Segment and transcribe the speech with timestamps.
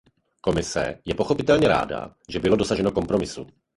[0.41, 3.47] Komise je pochopitelně ráda, že bylo dosaženo kompromisu.